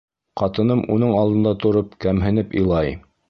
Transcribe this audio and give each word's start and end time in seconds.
Ҡатыным 0.41 0.79
уның 0.95 1.13
алдында 1.19 1.53
тороп, 1.65 1.93
кәмһенеп 2.07 2.57
илай: 2.63 2.99